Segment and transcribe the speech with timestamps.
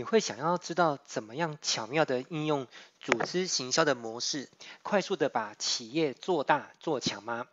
[0.00, 2.66] 你会想要知道怎么样巧妙的应用
[3.00, 4.48] 组织行销的模式，
[4.82, 7.46] 快速的把企业做大做强吗？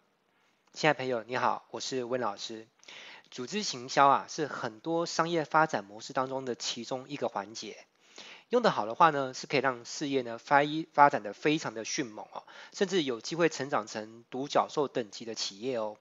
[0.72, 2.66] 亲爱朋友，你好，我是温老师。
[3.30, 7.86] 组织行销啊，是很多商业发展模式当中的其中一个环节。
[8.48, 15.98] 用得好的话呢，是可以让事业呢发一发展的非常的迅猛哦，甚至有机会成长成独角兽等级的企业哦。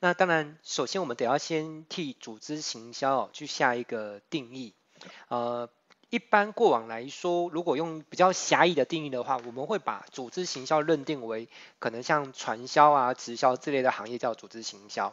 [0.00, 4.74] 那当然，首先我们得要先替组织行销哦去下一个定义。
[5.28, 5.68] 呃，
[6.14, 11.48] 一般过往来说，如果用比较狭义的定义的话，我们会把组织行销认定为
[11.80, 15.12] 可能像传销啊、直销之类的行业叫组织行销。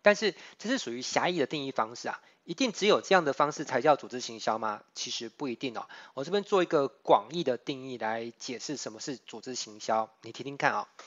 [0.00, 4.82] 但是这是属于狭义的定义方式啊，一定只有这样的方式才叫组织行销吗？
[4.94, 5.86] 其实不一定哦。
[6.14, 11.04] 我这边做一个广义的定义来解释什么是组织行销，你听听看啊、哦。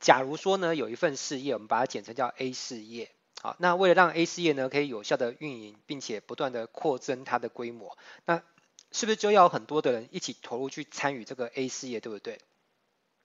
[0.00, 3.10] 假如说呢，有一份事业，我们把它简称叫 A 事业。
[3.40, 8.42] 好，那为了让 A 事业呢可以有效的运营，并且不断的扩增它的规模，那
[8.90, 12.40] 是不是就要很多的人一起投入去参与这个 A 事业，对不对？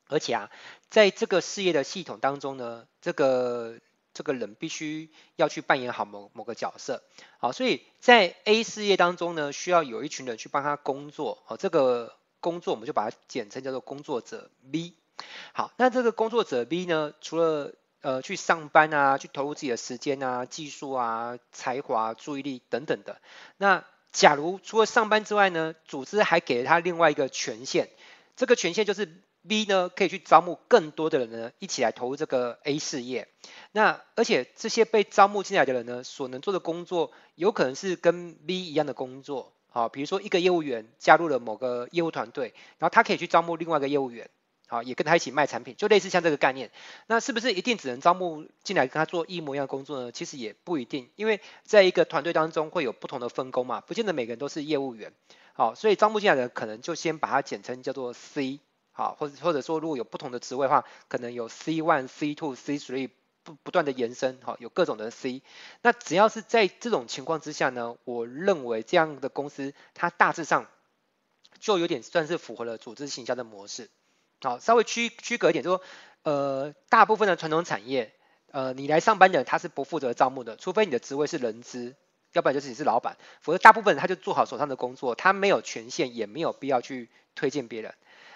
[0.08, 0.52] 而且啊，
[0.89, 3.80] 在这个事业的系统当中呢，这个
[4.14, 7.02] 这个人必须要去扮演好某某个角色。
[7.39, 11.42] 好，所以在 A 事业当中呢，需要有一群人去帮他工作。
[11.45, 14.94] 好，这个工作我们就把它简称叫做工作者 B。
[15.53, 17.73] 好，那这个工作者 B 呢，除了
[18.04, 23.22] 呃，去上班啊，去投入自己的时间啊、技术啊、才华、注意力等等的。
[23.56, 27.88] 那假如除了上班之外呢，组织还给了他另外一个权限，
[28.36, 33.30] 这个权限就是 B 呢可以去招募更多的人呢，一起来投入这个 A 事业。
[33.72, 39.54] 那而且这些被招募进来的人呢，所能做的工作有可能是跟 B 一样的工作。
[39.70, 44.30] 好，比如说一个业务员加入了某个业务团队，然后他可以去招募另外一个业务员。
[44.67, 46.72] 好，也跟他一起卖产品，就类似像这个概念。
[47.06, 50.11] 那是不是一定只能招募进来跟他做一模一样的工作呢？
[50.11, 55.14] 其实也不一定，因为在一个团队当中会有不同的分工嘛，不见得每个人都是业务员。
[55.53, 58.59] 好，所以招募进来的可能就先把它简称叫做 C。
[58.94, 63.09] 好，或者或者说如果有不同的职位的话，可能有 C one、C two、C three
[63.43, 64.39] 不不断的延伸。
[64.42, 65.43] 好，有各种的 C。
[65.82, 70.67] 那只要是在这种情况之下呢，我认为这样的公司它大致上
[71.59, 73.89] 就有点算是符合了组织行销的模式。
[74.43, 75.83] 好，稍微区区隔一点，就是说，
[76.23, 78.11] 呃，大部分的传统产业，
[78.52, 81.95] 呃，你来上班的人他是不负责招募的，除非你的职位是人资，
[82.33, 87.93] 要不然就是你是老板，否则大部分他就做好手上的工作，他没有权限，也没有必要去推荐别人。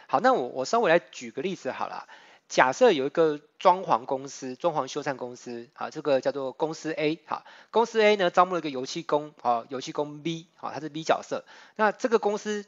[0.08, 2.08] 好，那我我稍微来举个例子好了，
[2.48, 11.44] 假设有一个装潢公司，装潢修缮公司，好，这个叫做公司 A，好，公司 A 呢招募了一个油漆工，好，油漆工 B，好，他是 B 角色，
[11.76, 12.66] 那这个公司。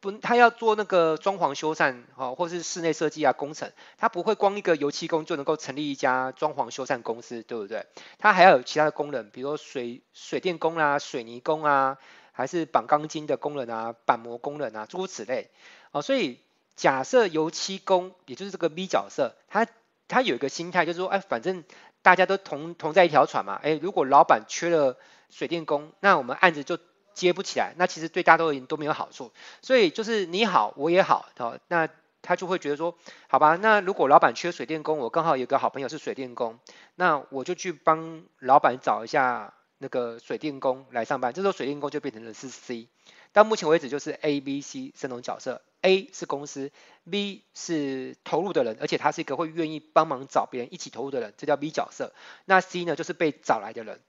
[0.00, 7.84] 不，他要做那个装潢修缮，哈，或是室内设计啊工程，他不会光一个油漆工就能够成立一家装潢修缮公司，对不对？
[8.18, 11.98] 他还要有其他的工人，比如说水水电工啊、水泥工啊，
[12.32, 15.50] 还是绑钢筋的工人啊、板模工人啊，诸如此类。
[15.92, 16.40] 哦，所以
[16.76, 19.66] 假设油漆工，也就是这个 B 角色，他
[20.08, 21.62] 他有一个心态，就是说，哎，反正
[22.00, 24.96] 大家都同同在一条船嘛，哎，如果老板缺了
[25.28, 26.78] 水电工，那我们案子就。
[27.14, 29.32] 接不起来，那其实对大家都都没有好处，
[29.62, 31.88] 所以就是你好我也好，好，那
[32.22, 32.96] 他就会觉得说，
[33.28, 36.58] 好吧，那如果老板缺水电工，我刚好有个好朋友是水电工，
[36.94, 42.88] 那我就去帮老板找一下那个水电工来上班，这时候水电工就变成了是 C。
[43.32, 46.72] 到目前为止就是 A、B、C 三种角色，A 是公司
[47.08, 52.12] ，B 是投入的人，而且他是一个会愿意帮忙找别人一起投入的人，这叫 B 角色。
[52.44, 54.00] 那 C 呢，就是被找来的人。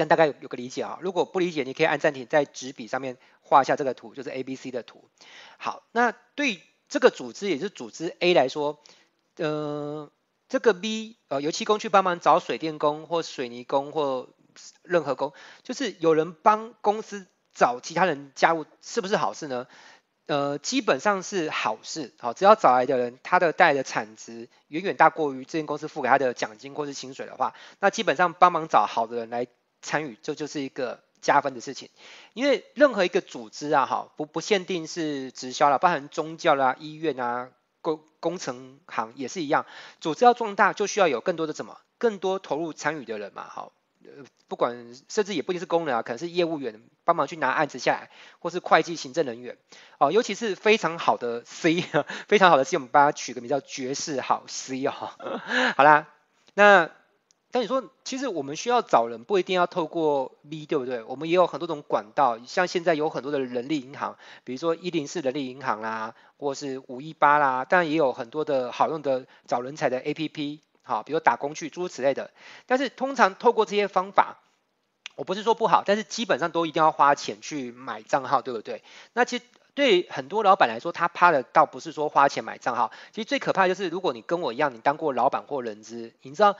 [0.00, 5.10] 这样大概有有个理解啊，如果不理解，你可以按暂停，在纸笔上面画一下这个图，就是 A、B、C 的图。
[5.58, 8.80] 好，那对这个组织，也是组织 A 来说，
[9.36, 10.10] 呃，
[10.48, 14.30] 这个 B 呃油漆工去帮忙找水电工或水泥工或
[14.80, 15.34] 任何工，
[15.64, 19.66] 就是有人帮公司找其他人加入，是不是好事呢？
[20.28, 22.14] 呃，基本上是好事。
[22.18, 29.46] 好，只要找来的人，他的带来的产值远远大过于这间公司付给他的奖金或是薪水的话，那基本上帮忙找好的人来。
[29.82, 31.88] 参与这就，是一个加分的事情，
[32.32, 37.50] 因为任何一个组织啊，哈，不不限定是直销啦，包含宗教啦、医院啊、
[37.82, 39.66] 工工程行也是一样，
[40.00, 43.70] 组织要壮大就需要有更多的什么，更多投入参与的人嘛，哈，
[44.04, 49.58] 呃，不管甚至也不一定是工人啊，可能是业务员帮忙去拿案子下来，或是会计行政人员，
[49.98, 51.84] 哦，尤其是非常好的 C，
[52.28, 54.92] 非常好的 C，我们帮他取个名叫绝世好 C 哦，
[55.76, 56.08] 好啦，
[56.54, 56.90] 那。
[57.52, 61.02] 但你说，其实我们需要找人，不一定要透过 V，对不对？
[61.02, 72.30] 我们也有很多种管道，像现在有很多的人力银行，比如说一零四人力银行啦，或是五一八啦，当然也有很多的好用的找人才的 APP，好，比如打工去诸如此类的。
[72.66, 74.38] 但是通常透过这些方法，
[75.16, 78.82] 我不是说不好，但是基本上都一定要花钱去买账号，对不对？
[79.12, 79.44] 那其实
[79.74, 86.56] 对很多老板来说，他怕的倒不是说花钱买账号，其实最可怕的就是如果你跟我一样，你当过老板或人资，你知道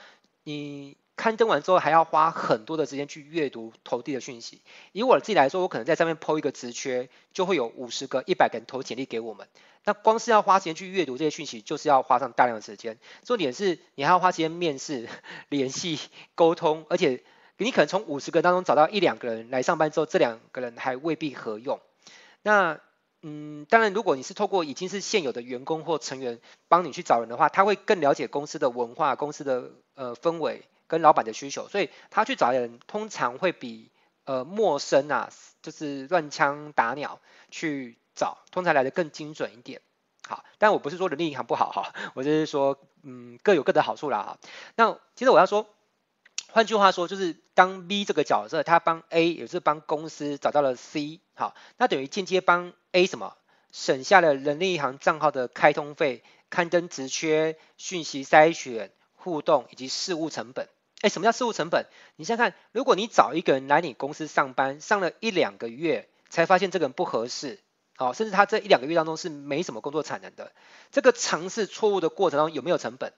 [0.51, 0.97] 你。
[1.17, 4.63] 刊登完之后，还要花很多的时间去阅读投递的讯息。
[4.93, 9.47] 以我自己来说，我可能在上面 PO 一个职缺，就会有五十个、一百个人投简历给我们。
[9.85, 12.97] 那光是要花时间去阅读这些讯息，就是要花上大量的时间。
[13.23, 15.11] 重点是你还要花时间面试、
[15.51, 15.99] 联系、
[16.35, 17.23] 沟通，而且
[17.59, 21.81] 你可能从五十个当中找到一两个人来上班之后，这两个人还未必合用。
[22.41, 22.81] 那
[23.23, 30.63] 嗯，当然，如果你是透过已经是现有的员工或成员帮你去找人的话，他会更了解公司的文化、公司的呃氛围。
[30.91, 33.93] 跟老板的需求，所以他去找人通常会比
[34.25, 35.31] 呃陌生啊，
[35.63, 37.21] 就是乱枪打鸟
[37.53, 39.83] 去找，通常来得更精准一点。
[40.27, 44.39] 好，但我不是说人力银行不好哈，我就是说嗯各有各的好处啦哈。
[44.75, 45.69] 那其实我要说，
[46.53, 53.37] 换句话说就是当 B 这个角色，他帮 A 也是帮公司找到了 C，好，那等于间接帮 A 什么
[53.71, 60.69] 省下了人力银行账号的开通费、刊登职缺、讯息筛选、互动以及事务成本。
[61.03, 61.87] 哎，什么叫事务成本？
[62.17, 67.59] 你想想看，如果你找一个人来你公司上班，上了一两个月才发现这个人不合适，
[67.97, 70.53] 好，甚至他这一两个月当中是没什么工作产能的，
[70.91, 73.13] 这个尝试错误的过程当中有没有成本？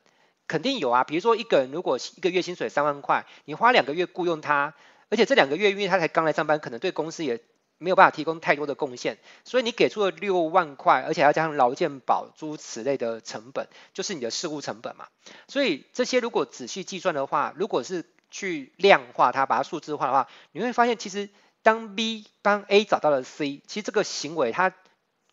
[0.48, 1.04] 肯定有啊。
[1.04, 4.74] 比如说一个人如果一个月薪水三万块，你花两个月雇佣他，
[5.08, 7.40] 而且这两个月因为他才刚来上班，可能对公司也
[7.78, 15.08] 没有办法提供太多的贡献，所以你给出了六万块，而且要加上劳健保诸此类的成本，就是你的事务成本嘛。
[15.48, 21.28] 所以这些如果仔细计算的话，如果是去量化它，把它数字化的话，你会发现其实
[21.62, 24.72] 当 B 帮 A 找到了 C，其实这个行为它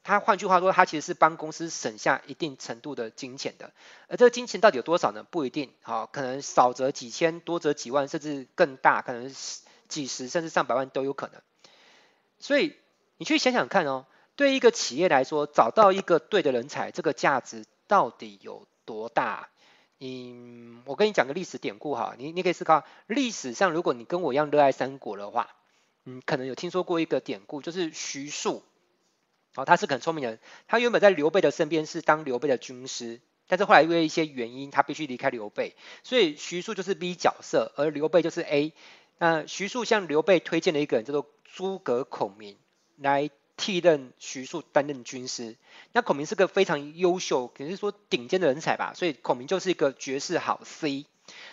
[0.03, 3.71] 他换句话说，他其实是帮公司省下一定程度的金钱的。
[4.07, 5.23] 而这个金钱到底有多少呢？
[5.29, 9.33] 不一定，好，可能少则几千，多则几万，甚至更大，可能
[9.87, 11.41] 几十甚至上百万都有可能。
[12.39, 12.75] 所以
[13.17, 14.05] 你去想想看哦，
[14.35, 19.49] 对一个企业来说，找到一个对的人才，这个价值到底有多大？
[19.99, 25.49] 嗯，我跟你讲个历史典故哈，你你可以思考，历史上如果你跟我一样热爱三国的话，
[26.05, 28.63] 嗯，可能有听说过一个典故，就是徐庶，
[29.55, 38.73] 哦，他是很聪明的人，他原本在刘备的身边是当刘备的军师，但是后来因为一些原因，他必须离开刘备，所以徐庶就是 B 角色，而刘备就是 A。
[39.17, 42.57] 那徐庶向刘备推荐了一个人，叫做诸葛孔明，
[42.95, 45.57] 来替任徐庶担任军师。
[45.91, 51.05] 那孔明是个非常优秀，可是说顶尖的人才吧，所以孔明就是一个绝世好 C。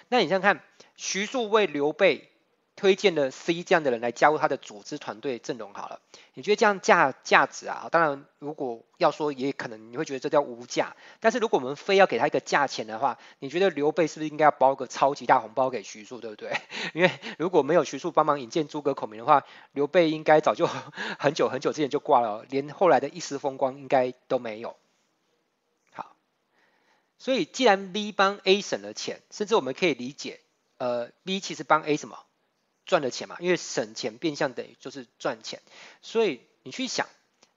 [0.08, 0.62] 那你想想看，
[0.96, 2.30] 徐庶为刘备。
[2.76, 5.98] 推荐了 C 这样的人来加入他的组织团队阵容好了，
[6.34, 7.88] 你觉得这样价价值啊？
[7.90, 10.94] 当然，如果要说，也可能你会觉得这叫无价。
[11.18, 16.52] 但是如果我们非要给他一个价钱的话，你觉得刘备是不是应该要包个超级大红包给徐庶，对不对？
[16.92, 24.76] 因为如果没有徐庶帮忙引荐诸葛孔明的话，刘备应该早就很久很久之前就挂了，连后来的一丝风光应该都没有。
[25.94, 26.14] 好，
[27.16, 30.40] 所以既然 B 帮 A 省了钱，甚至我们可以理解，
[30.76, 32.18] 呃，B 其实帮 A 什么？
[32.86, 35.60] 赚的钱嘛，因为省钱变相等于就是赚钱，
[36.00, 37.06] 所以你去想，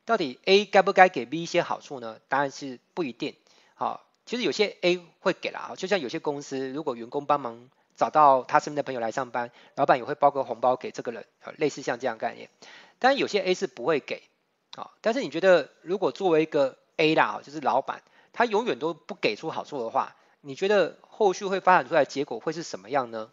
[0.04, 2.20] 到底 A 该不该给 B 一些好处呢？
[2.28, 3.36] 答案是不一定。
[3.76, 11.26] 好，其实有些 A 会给啦，就像有些公司，如果员工帮忙找到他身边的朋友来上班，老板也会包个红包给这个人，
[11.58, 12.50] 类似像这样概念。
[12.98, 14.24] 但有些 A 是不会给，
[14.76, 18.02] 好，但是你觉得如果作为一个 A 啦，就是老板，
[18.34, 23.32] 他永远都不给出好处的话，你觉得后续会发展出来的结果会是什么样呢？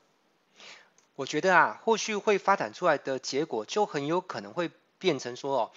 [1.17, 5.71] 我觉得啊，后续会发展出来的结果就很有可能会变成说哦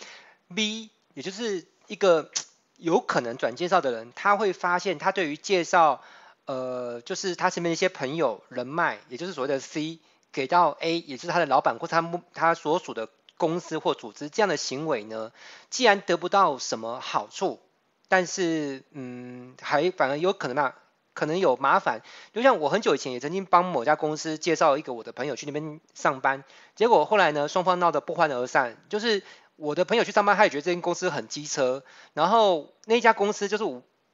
[0.53, 2.29] ，B 也就是一个
[2.75, 6.03] 有可能转介绍的人，他会发现他对于介绍
[6.45, 9.99] 呃，就是他身边的一些朋友人脉，也就是所谓的 C
[10.33, 15.31] 给到 A，也就是他的老板或他他所属的公司或组织这样的行为呢，
[15.69, 17.61] 既然得不到什么好处，
[18.09, 20.75] 但是嗯，还反而有可能啊。
[21.19, 26.45] 可能有麻烦，就像我很久以前也曾经帮某家公司介绍一个我的朋友去那边上班，
[26.75, 28.77] 结果后来呢，双方闹得不欢而散。
[28.87, 29.21] 就是
[29.57, 31.83] 我的朋友去上班，他也觉得这间公司很机车，
[32.13, 33.65] 然后那家公司就是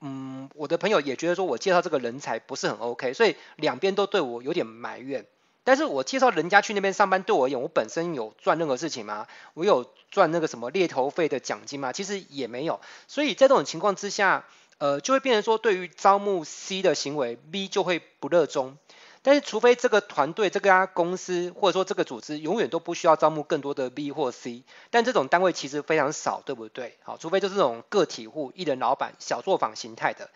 [0.02, 5.28] 嗯，我的朋友也觉得说我介绍这个人才不是很 OK，所以两边都对我有点埋怨。
[5.64, 9.28] 但是我介绍人家去那边上班，对我而言，我本身有赚任何事情吗？
[9.54, 11.92] 我有赚那个什么猎头费的奖金吗？
[11.92, 12.82] 其实也没有。
[13.08, 14.44] 所以在这种情况之下。
[14.78, 18.78] 呃，就会变成说，对于招募 C 的行为，B 就会不热衷。
[19.22, 26.96] 但是，除非这个团队、这家公司或者说这个组织永远都不需要招募更多的 B 或 C，但这种单位其实非常少，对不对？
[27.02, 30.30] 好，除非就是这种个体户、一人老板、小作坊形态的，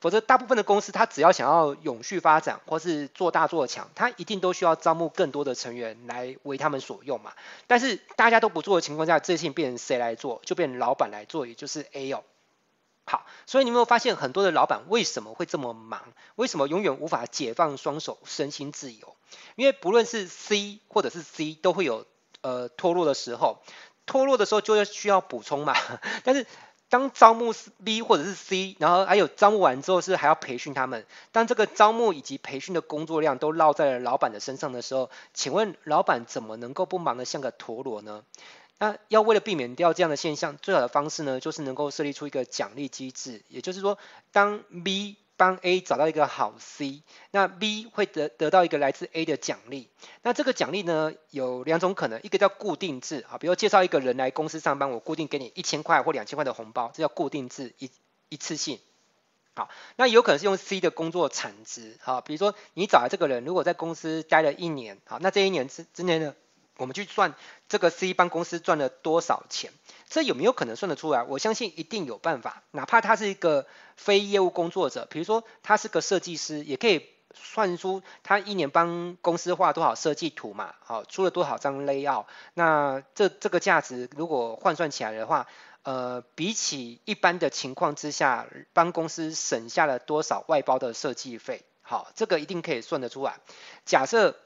[0.00, 7.34] 否则大部分的公司，它只要想要永续发展或是做大做强，它一定都需要招募更多的成员来为他们所用嘛。
[7.68, 10.42] 但是大家都不做的情况下，这些事情变成谁来做？
[10.44, 12.24] 就变成老板来做，也就是 A 哦。
[13.04, 16.00] 好，所以你有没有发现很多的老板为什么会这么忙？
[16.36, 19.16] 为什么永远无法解放双手，身心自由？
[19.56, 22.06] 因为不论是 C 或者是 C，都会有
[22.42, 23.58] 呃脱落的时候，
[24.06, 25.74] 脱落的时候就要需要补充嘛。
[26.22, 26.46] 但是
[26.88, 27.52] 当招募
[27.84, 38.22] B 或者是 C，然后还有招募完之后是还要培训他们，当这个招募以及培训的工作量都落在了老板的身上的时候，请问老板怎么能够不忙得像个陀螺呢？
[38.82, 43.44] 那要为了避免掉这样的现象，最好的方式呢，就是能够设立出一个奖励机制。
[43.46, 43.96] 也就是说，
[44.32, 49.88] 当 B 帮 A 找到一个好 C，那 B 会得得到一个来自 A 的奖励。
[50.22, 57.88] 那这个奖励呢，有两种可能，一个叫固定制啊，比如介绍一个人来公司上班，我固定给你一千块或两千块的红包，这叫固定制，一
[58.30, 58.80] 一次性。
[59.54, 66.34] 好，那有可能是用 C 的工作产值，好，比如说你找来这个人，如果在公司待了一年，好，那这一年之之内呢，
[66.82, 67.34] 我们去算
[67.68, 69.70] 这个 C 帮公司赚了多少钱，
[70.08, 71.22] 这有没有可能算得出来？
[71.22, 82.24] 我相信一定有办法，哪怕他是一个非业务工作者，比如说他是个设计师，也可以算出他一年帮公司画多少设计图嘛，好，出了多少张 layout，
[82.54, 85.46] 那这这个价值如果换算起来的话，
[85.84, 93.38] 呃，比起一般的情况之下，帮公司省下了多少外包的设计费，好，这个一定可以算得出来。
[93.86, 94.36] 假设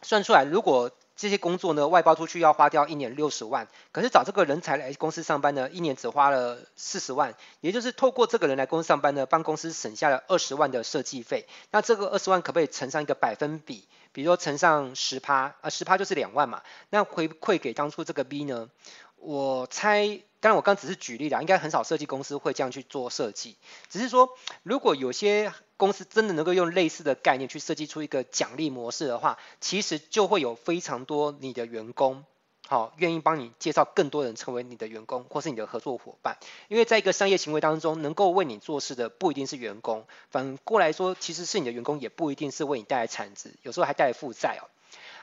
[0.00, 11.48] 算出来，如果这些工作呢，外包出去要花掉一年六十万，可是找这个人才来公司上班呢，一年只花了四十万，也就是透过这个人来公司上班呢，帮公司省下了二十万的设计费。
[11.72, 13.88] 那这个二十万可不可以乘上一个百分比？
[14.12, 18.70] 比如说乘上十趴，啊十趴就是两万嘛，那回馈给当初这个 B 呢？
[19.16, 20.20] 我猜。
[20.40, 23.56] 当然，我刚只是举例啦，应该很少设计公司会这样去做设计。
[23.90, 32.24] 只是说，如果有些公司真的能够用类似的概念去设计出一个奖励模式的话，其实就会有非常多你的员工，
[32.68, 36.36] 好，愿意帮你介绍更多人成为你的员工或是你的合作伙伴。
[36.68, 44.70] 因为在一个商业行为当中，能够为你做事的不一定是员工，反过来说，其实是你的员工也不一定是为你带来产值，有时候还带来负债哦。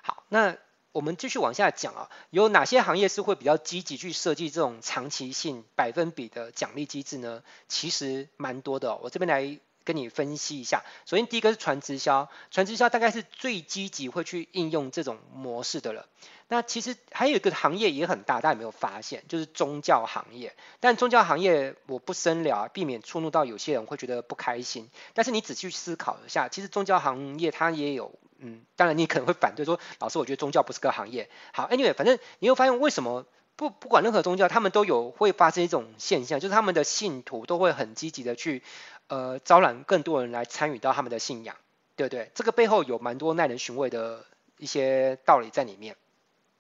[0.02, 0.58] 好，那。
[0.96, 7.44] 我们继续往下讲啊，有哪些行业是会比较积极去设计这种长期性百分比的奖励机制呢？
[7.68, 10.86] 其实蛮多的哦，我这边来跟你分析一下。
[11.06, 16.08] 首先第一个是传直销，传直销大概是最积极会去应用这种模式的了。
[16.48, 19.26] 那其实还有一个行业也很大，大家有没有发现？
[19.28, 20.56] 就是宗教行业。
[20.80, 24.90] 但宗教行业我不深聊，避免触怒到有些人会觉得不开心。
[25.14, 28.14] 但是你仔细去思考一下，其实宗教行业它也有。
[28.40, 31.30] 嗯，当然你可能会反对说，老师，我觉得宗教不是个行业。
[31.54, 33.26] 好，Anyway，反正你会发现为什么
[33.56, 38.62] 不不管任何宗教，他们都有会发生一种现象，就是他们的信徒都会很积极的去
[39.08, 41.56] 呃招揽更多人来参与到他们的信仰，
[41.96, 42.30] 对不对？
[42.36, 44.26] 这个背后有蛮多耐人寻味的
[44.58, 45.96] 一些道理在里面。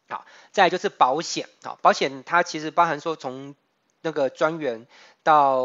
[0.07, 3.53] 好，再来就是保险，好，保险它其实包含说从
[4.01, 4.87] 那个专员
[5.23, 5.63] 到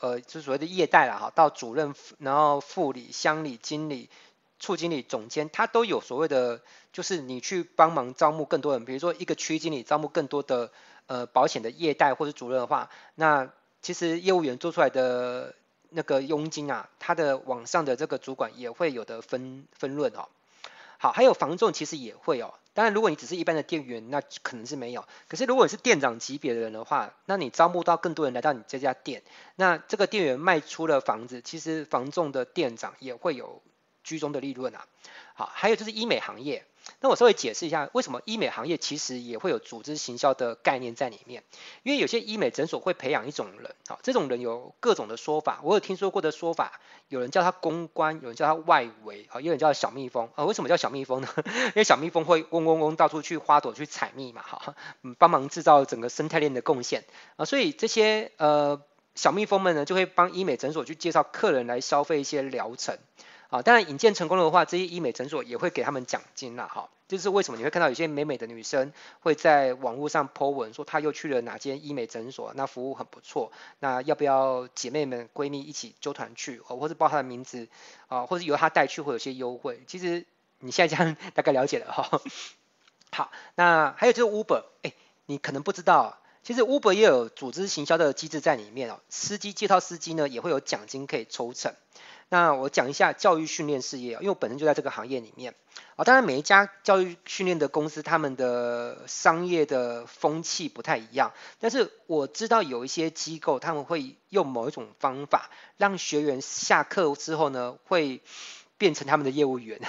[0.00, 4.08] 呃就是所谓的业代了哈，到主任，然后副理、乡理、经理。
[4.62, 10.70] 处经理、总监，他都有所谓的，就是你去帮忙招募更多人，比如说一个区经理招募更多的
[11.08, 13.50] 呃保险的业代或者主任的话，那
[13.82, 15.56] 其实业务员做出来的
[15.90, 20.28] 那个佣金啊，他的往上的这个主管也会有的分分润哦。
[20.98, 22.54] 好，还有房仲其实也会哦。
[22.72, 25.04] 当然，如果你只是一般的店员，那可能是没有。
[25.26, 29.24] 可是如果你是店长级别的人的话，那你招募到更多人来到你这家店，
[29.56, 33.60] 那这个店员卖出了房子，其实房仲的店长也会有。
[34.04, 34.86] 居中的利润啊，
[35.34, 36.64] 好，还有就是医美行业，
[37.00, 41.42] 那我稍微解释一下，为什么医美行业其实也会有组织行销的概念在里面？
[41.82, 51.28] 因为有些医美诊所会培养一种人，好，这种人有各种的说法，我有听说过的说法，有人叫他公关，有人叫他外围，啊，有人叫他小蜜蜂，啊，为什么叫小蜜蜂呢？
[51.46, 57.04] 因为小蜜蜂会嗡嗡嗡到处去花朵去采蜜嘛，哈，嗯，帮忙制造整个生态链的贡献
[57.36, 58.82] 啊，所以这些呃
[59.14, 62.98] 小蜜蜂们呢，就会帮医美诊所去介绍客人来消费一些疗程。
[63.52, 66.70] 啊，当然引荐成功的话，这些医美诊所也会给他们奖金啦。
[66.72, 77.68] 哈，这是为什么你会看到有些美美的女生会在网络上 po 文说她又去了哪间医美诊所，那服务很不错，那要不要姐妹们闺蜜一起揪团去，或者报她的名字
[78.08, 79.82] 啊，或者由她带去会有些优惠。
[79.86, 80.24] 其实
[80.60, 82.22] 你现在这样大概了解了哈。
[83.10, 84.94] 好，那还有就是 Uber，哎，
[85.26, 91.74] 你可能不知道，其实 Uber 也有组织行销的机制在里面哦，司机介绍司机呢也会有奖金可以抽成。
[92.32, 95.54] 那我讲一下教育训练事业，因为我本身就在这个行业里面。
[95.96, 108.22] 啊，当然每一家教育训练的公司，他们的商业的风气不太一样，但是我知道有一些机构，他们会用某一种方法，让学员下课之后呢，会。
[108.82, 109.80] 变成他们的业务员，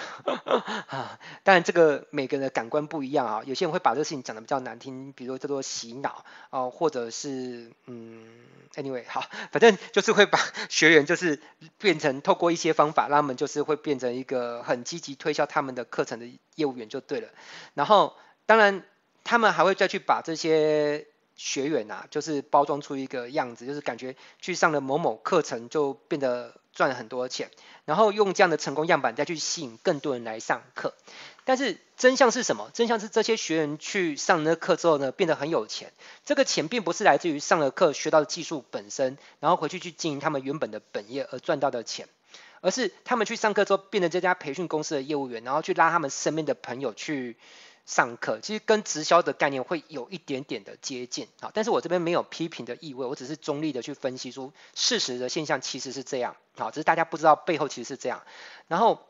[1.41, 8.23] 当然这个每个人的感官不一样啊，有些人会把这个事情讲得比较难听，比如叫做洗脑啊，或者是嗯
[8.75, 10.37] ，anyway 好，反正就是会把
[10.69, 11.41] 学员就是
[11.79, 17.29] 变成透过一些方法，让他们就是会变成一个很积极推销他们的课程的业务员就对了。
[17.73, 18.83] 然后当然
[19.23, 21.07] 他们还会再去把这些
[21.43, 26.53] 学员啊，就是包装出一个样子，就是感觉去上了某某课程就变得。
[26.73, 27.51] 赚了很多钱，
[27.85, 30.95] 然后用这样的成功样板再去吸引更多人来上课。
[31.45, 32.71] 但是真相是什么？
[32.73, 35.93] 真相是这些学员去上那课之后呢，变得很有钱。
[36.25, 42.07] 这个钱并不是来自于上了课学到的技术本身，然后回去去经营他们原本的本业而赚到的钱，
[42.61, 47.37] 而是他们去上课之后变成这家培训公司的业务员，然后去拉他们身边的朋友去。
[47.85, 58.23] 上课其实跟直销的概念会有一点点的接近，啊，但是我这边没有批评的意味，我只是中立的去分析出事实的现象其实是这样，啊，只是大家不知道背后其实是这样，
[58.67, 59.01] 然后，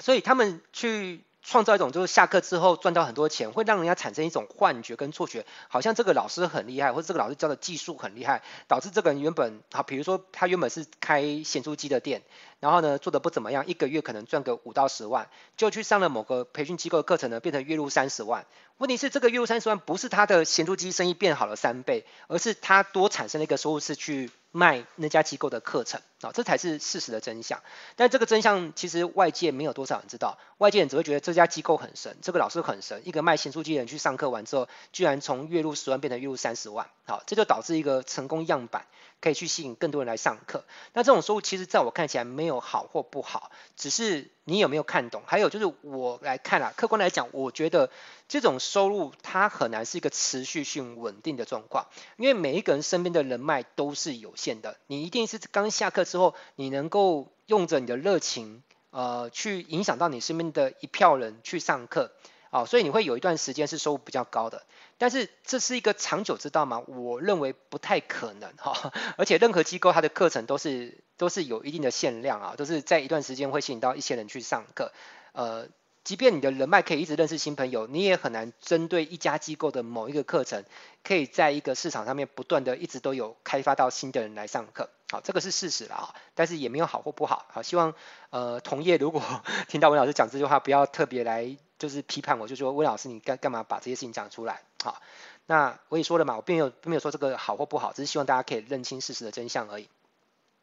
[0.00, 1.24] 所以他们去。
[1.42, 12.22] 创造一种就是下课之后赚到很多钱，会让人家产生一种幻觉跟错觉，好像这个老师很厉害，或者这个老师教的技术很厉害，导致这个人原本好，比如说他原本是开咸酥鸡的店，
[12.60, 18.46] 然后呢做的不怎么样，一个月可能赚个五到十万，就去上了某个培训机构的课程呢，变成月入三十万。
[18.78, 24.30] 问题是这个月入三十万不是他的咸酥鸡生意变好了三倍，而是他多产生了一个收入是去。
[24.52, 27.60] 卖那家机构的课程啊，这才是事实的真相。
[27.96, 33.02] 但这个真相其实外界没有多少人知道，外界人只会觉得这家机构很神，这个老师很神。
[33.04, 38.86] 一个卖新书机的人去上课完之后，居然从月入十万变成月入三十万，好，这就导致一个成功样板
[39.22, 40.64] 可以去吸引更多人来上课。
[40.92, 45.22] 那这种收入其实在我看起来没有好或不好，只是你有没有看懂？
[45.24, 47.88] 还有就是我来看啊，客观来讲，我觉得
[48.28, 51.86] 这种收入它很难是一个持续性稳定的状况，
[52.16, 62.10] 因为每一个人身边的人脉都是有限的，你一定是刚下课之后，你能够用着你的热情，呃，去影响到你身边的一票人去上课。
[62.52, 64.62] 哦，所以你会有一段时间是收入比较高的，
[64.98, 66.82] 但是这是一个长久之道吗？
[66.86, 74.92] 我认为不太可能哈，而且任何机构它的课程都是都是有一定的限量啊，都是在一段时间会吸引到一些人去上课，
[75.32, 75.66] 呃，
[76.04, 80.62] 即便你的人脉可以一直认识新朋友，你也很难针对一家机构的某一个课程，
[81.02, 87.94] 可以在一个市场上面不断的一直都有开发到新的人来上课，好，这个是事实了啊，但是也没有好或不好，好，希望
[88.28, 89.22] 呃同业如果
[89.68, 91.56] 听到文老师讲这句话，不要特别来。
[91.82, 94.62] 就是批判我，就说温老师，你干干嘛把这些事情讲出来？
[94.84, 95.02] 好，
[95.46, 99.88] 那我也说了嘛，我并没有并没有说这个好或不好，只是希望大家可以认清事实的真相而已。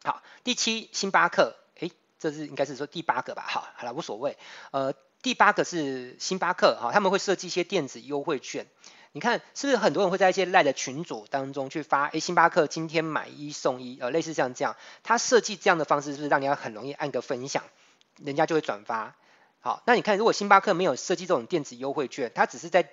[0.01, 3.43] 好，第七，星巴克，诶，这是应该是说第八个吧？
[3.45, 4.37] 好，好了，无所谓。
[4.71, 8.65] 呃，第八个是星巴克，哈，他们会设计一些电子优惠券。
[9.11, 12.07] 你看，是不是很多人会在一些赖的群组当中去发？
[12.07, 17.65] 诶，星巴克今天买一送一，呃，类似像这样，他设计这样的方式，是不是让你要很容易按个分享，
[18.15, 19.17] 人家就会转发？
[19.61, 22.89] 好，那你看，如果星巴克没有设计这种电子优惠券，它只是在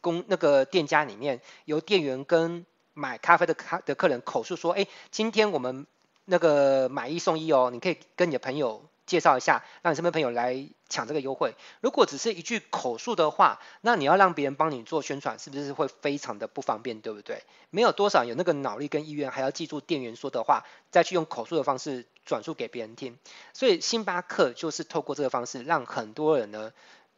[0.00, 5.86] 公那个店家里面，由店员跟买咖啡的咖的客人口述说，哎，今天我们
[6.24, 8.82] 那个买一送一哦，你可以跟你的朋友。
[9.06, 11.54] 介绍一下，让你身边朋友来抢这个优惠。
[11.80, 17.44] 如果只是一句口述的话，那你要让别人帮你做宣传，是不是会非常的不方便，对不对？
[17.70, 23.16] 没有多少有那个脑力跟意愿，还要记住店员说的话，再去用口述的方式转述给别人听。
[23.52, 26.72] 所以星巴克就是透过这个方式，让很多人呢，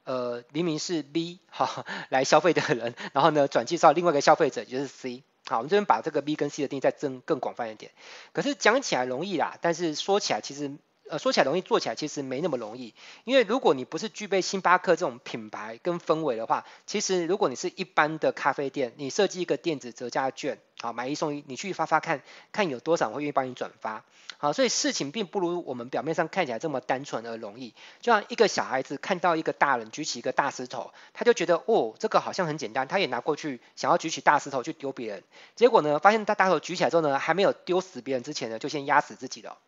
[0.04, 5.22] 呃，明明是 B 哈来消费的人， 然后呢转介绍另外一个消费者，就是 C。
[5.46, 7.92] 好，我们这边把这个 B 跟 C 的定义再增更广泛一点。
[8.34, 10.70] 可是讲起来容易啦，但是说起来其实。
[11.10, 12.94] 呃，说起来容易，做起来其实没那么容易。
[13.24, 24.04] 因为如果你不是具备星巴克这种品牌跟氛围的话，其实如果你是一般的咖啡店，你设计一个电子折价券，好，买一送一，你去发发看，看有多少人会愿意帮你转发。
[24.40, 27.74] 好，所以事情并不如我们表面上看起来这么单纯而容易。
[28.00, 35.24] 就像一个小孩子看到一个大人举起一个大石头，他就觉得哦，这个好像很简单，他也拿过去想要举起大石头去丢别人，
[35.56, 39.58] 结果呢，发现他大石头举起来之后呢，还没有丢死别人之前呢，就先压死自己了。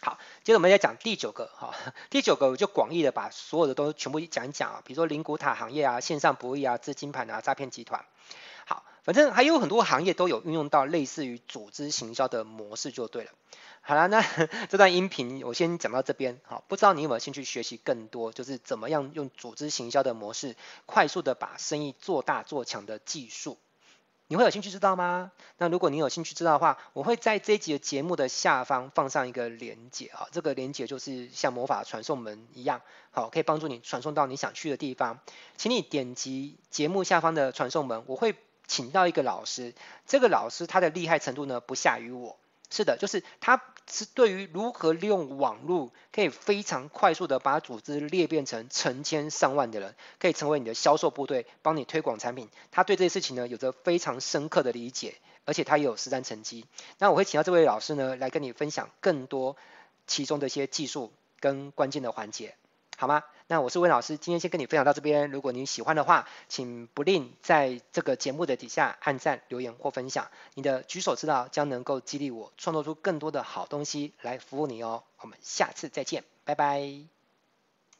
[0.00, 1.74] 好，接着我们再讲第九个哈，
[2.08, 8.04] 第九个我就广义的把所有的都全部讲一讲啊，比如说灵骨塔行业啊、线上博弈啊、资金盘啊、诈骗集团。
[8.64, 13.32] 好，反正还有很多行业都有运用到类似于组织行销的模式就对了。
[13.80, 14.22] 好了，那
[14.70, 20.54] 这段音频我先讲到这边，好，不知道你有没有兴趣学习更多，就是怎么样用组织行销的模式，
[20.86, 23.58] 快速的把生意做大做强的技术。
[24.28, 25.32] 你会有兴趣知道吗？
[25.56, 35.18] 那如果你有兴趣知道的话，我会在这一集节目的下方放上一个连接啊，这个连接就是像魔法传送门一样，好，可以帮助你传送到你想去的地方。
[35.56, 38.34] 请你点击节目下方的传送门，我会
[38.66, 39.74] 请到一个老师，
[40.06, 42.36] 这个老师他的厉害程度呢不下于我。
[42.70, 52.48] 是的，就是他是对于如何利用网络，可以非常快速的把组织裂变成成千上万的人，可以成为你的销售部队，帮你推广产品。
[52.70, 56.66] 他对这些事情呢，有着非常深刻的理解，而且他也有实战成绩。
[56.98, 59.56] 那我会请到这位老师呢，来跟你分享更多
[60.06, 62.54] 其中的一些技术跟关键的环节。
[63.00, 63.22] 好吗？
[63.46, 65.30] 那我是温老师，今天先跟你分享到这边。
[65.30, 70.28] 如果您喜欢的话，请不吝在这个节目的底下按赞、留言或分享。
[70.54, 75.04] 你的举手之劳将能够激励我创作出更多的好东西来服务你哦。
[75.20, 77.17] 我们下次再见，拜拜。